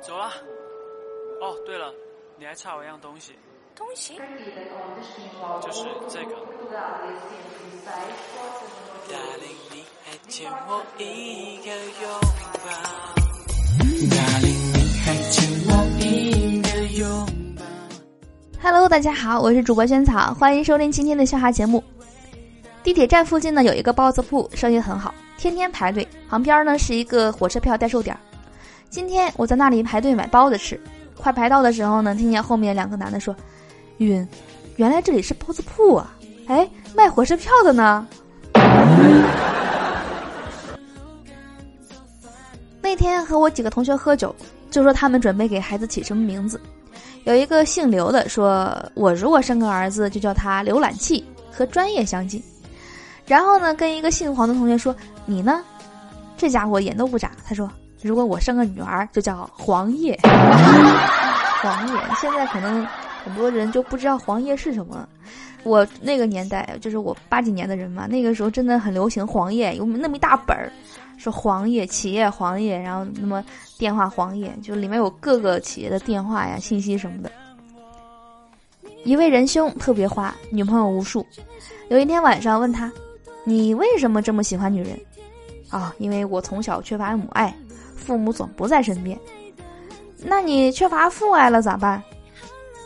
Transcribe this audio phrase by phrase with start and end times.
[0.00, 0.26] 走了。
[1.40, 1.92] 哦，对了，
[2.38, 3.32] 你还差我一样东西。
[3.74, 4.14] 东西？
[5.60, 6.36] 就是这个。
[9.10, 11.70] 答应你还欠我一个
[16.90, 17.00] 拥
[17.44, 17.62] 抱
[18.62, 21.82] Hello，大家好，我是主播萱草，欢迎收听今天的笑话节目。
[22.84, 26.06] 地铁站附近呢有一个包子铺，生意很好，天天排队。
[26.28, 28.16] 旁边呢是一个火车票代售点。
[28.90, 30.80] 今天我在那里排队买包子吃，
[31.16, 33.36] 快排到的时候呢，听见后面两个男的说
[33.98, 34.26] ：“晕，
[34.76, 36.16] 原来这里是包子铺啊！
[36.46, 38.06] 哎，卖火车票的呢。
[42.80, 44.34] ”那天和我几个同学喝酒，
[44.70, 46.58] 就说他们准备给孩子起什么名字。
[47.24, 52.42] 有一个姓刘的说：“我如果生个儿子，就叫他浏览器，和专业相近。”
[53.26, 54.96] 然后呢，跟一个姓黄的同学说
[55.26, 55.62] ：“你呢？”
[56.38, 57.70] 这家伙眼都不眨，他说
[58.02, 60.18] ：“如果我生个女儿，就叫黄叶。
[61.60, 62.86] ”黄叶，现在可能
[63.24, 65.08] 很多人就不知道黄叶是什么。
[65.64, 70.70] 我那个年代，就是我八几年的人嘛，那个时候真的很流行黄页，有那么一大本儿，
[71.18, 73.44] 说黄页企业黄页，然后那么
[73.76, 77.32] 电话黄页，就里面有各个企业的电话呀、信息什么的。
[79.04, 81.26] 一位仁兄特别花，女朋友无数。
[81.88, 82.90] 有一天晚上问他
[83.42, 84.98] ：“你为什么这么喜欢女人？”
[85.70, 87.54] 啊，因为我从小缺乏母爱，
[87.98, 89.18] 父母总不在身边。
[90.24, 92.02] 那你缺乏父爱了咋办？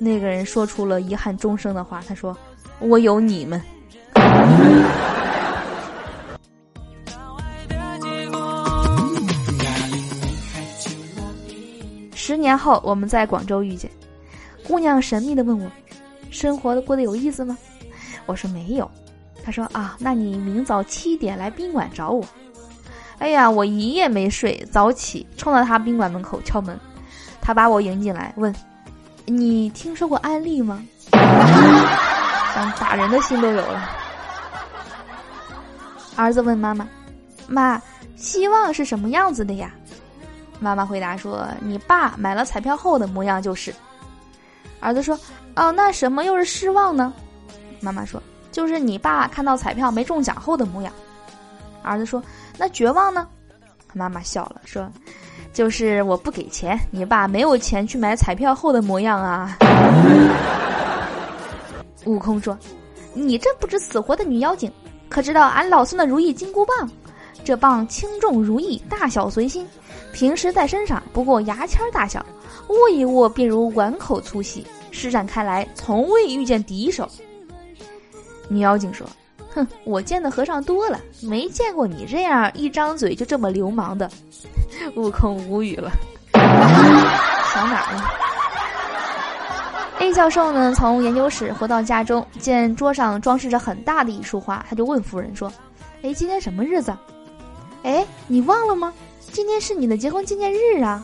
[0.00, 2.36] 那个人说出了遗憾终生的话，他说。
[2.80, 3.62] 我有你们。
[12.14, 13.88] 十年后，我们在广州遇见，
[14.66, 15.70] 姑娘神秘的问我
[16.32, 17.56] ：“生活的过得有意思吗？”
[18.26, 18.90] 我说：“没有。”
[19.44, 22.26] 她说：“啊，那你明早七点来宾馆找我。”
[23.18, 26.78] 哎呀，我一夜没睡，早起冲到他宾馆门口敲门，
[27.40, 28.54] 他把我迎进来，问
[29.26, 30.82] ：“你听说过安利吗？”
[32.54, 33.90] 想打人的心都有了。
[36.16, 36.86] 儿子问妈妈
[37.48, 37.80] ：“妈，
[38.16, 39.72] 希望是什么样子的呀？”
[40.60, 43.74] 妈妈回答说：“你爸买了彩票后的模样就是。”
[44.80, 45.18] 儿子说
[45.56, 47.12] ：“哦，那什么又是失望呢？”
[47.80, 48.22] 妈妈说
[48.52, 50.92] ：“就是你爸看到彩票没中奖后的模样。”
[51.82, 52.22] 儿子说
[52.58, 53.28] ：“那绝望呢？”
[53.92, 54.90] 妈妈笑了说
[55.52, 59.56] ：“就是我不给钱，你爸没有钱去买彩票后的模样啊。”
[62.04, 62.58] 悟空说
[63.14, 64.70] ：“你这不知死活的女妖精，
[65.08, 66.90] 可知道俺老孙的如意金箍棒？
[67.44, 69.66] 这棒轻重如意，大小随心。
[70.12, 72.24] 平时在身上不过牙签大小，
[72.68, 74.66] 握一握便如碗口粗细。
[74.90, 77.08] 施展开来，从未遇见敌手。”
[78.48, 79.06] 女妖精说
[79.54, 84.10] ：“哼，我见的和尚多了，没见过你这样一张嘴就这么流氓的。”
[84.96, 85.90] 悟空无语了，
[86.32, 88.02] 想哪儿呢
[90.00, 95.50] ？A 教授呢，从研究室回到家中，见桌上装饰着很大的一束花，他就问夫人说
[96.02, 96.92] ：“哎，今天什么日子？
[97.84, 98.92] 哎，你忘了吗？
[99.32, 101.02] 今天是你的结婚纪念日啊！”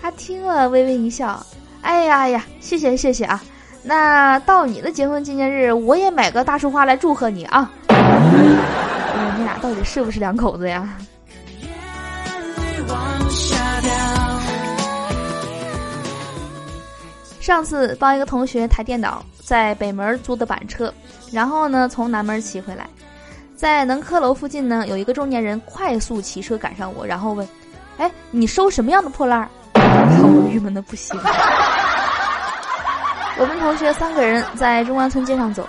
[0.00, 1.44] 他听了微微一笑
[1.82, 3.42] ：“哎呀呀，谢谢谢谢啊！
[3.86, 10.88] 那到你的结婚纪念日，我也买个大束花来祝贺你啊！”你俩到底是不是两口子呀？
[17.40, 20.92] 上次帮一个同学抬电脑，在北门租的板车，
[21.30, 22.88] 然后呢从南门骑回来，
[23.54, 27.46] 在能科楼附近呢有一个中年人快速骑车赶上我，然后问
[27.98, 29.48] ：“哎，你收什么样的破烂儿？”
[29.78, 31.16] 我郁闷的不行。
[33.38, 35.68] 我们同学三个人在中关村街上走，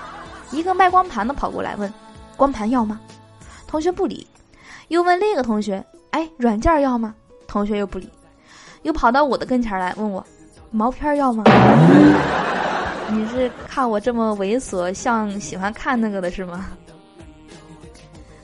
[0.51, 1.93] 一个卖光盘的跑过来问
[2.37, 2.99] ：“光盘要吗？”
[3.67, 4.25] 同学不理，
[4.87, 7.13] 又问另一个同学：“哎，软件要吗？”
[7.45, 8.09] 同学又不理，
[8.83, 10.25] 又跑到我的跟前来问我。
[10.71, 11.43] 毛片要吗？
[13.11, 16.67] 你是看我这么猥琐，像喜欢看那个的是吗？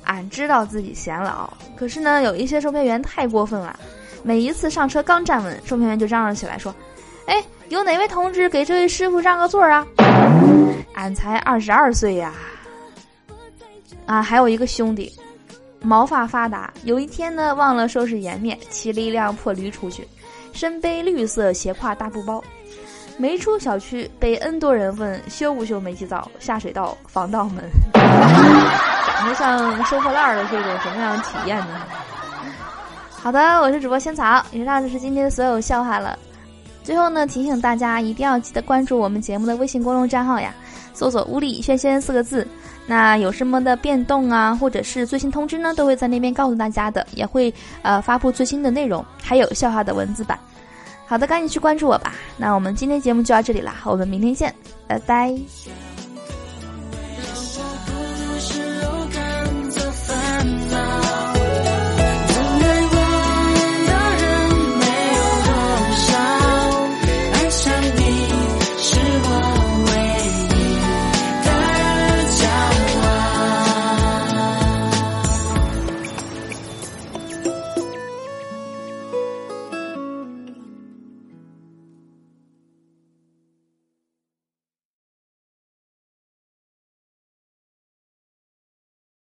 [0.04, 3.80] 俺知道自己显老，可是呢，有一些售票员太过分了。
[4.22, 6.74] 每一次上车刚站稳，售票员就嚷嚷起来说
[7.26, 9.86] ：“哎，有哪位同志给这位师傅让个座啊？”
[10.96, 12.34] 俺才二十二岁呀！
[14.06, 15.12] 啊，还有一个兄弟，
[15.82, 20.08] 毛发发达，有一天呢，忘了收拾颜面，骑了一辆破驴出去。
[20.52, 22.44] 身背绿色斜挎大布包，
[23.18, 31.82] 没出小区被 N 多人问修不修煤气灶、下水道、防盗门，长得像收破烂的这种什么样的体验呢？
[33.12, 36.20] 好的，我是主播仙草，以上就是今天的所有笑话了。
[36.84, 40.54] 最后呢，提醒大家一定要记得关注我们节目的微信公众账号呀，
[40.94, 42.46] 搜索“屋里轩轩”四个字。
[42.86, 50.38] 那有什么的变动啊，或者是最新通知呢，都会在那边告诉大家的，也会呃发布最新的内容，还有笑话的文字版。
[51.06, 52.14] 好的，赶紧去关注我吧。
[52.38, 54.54] 那我们今天节目就到这里啦，我们明天见，
[54.86, 55.93] 拜拜。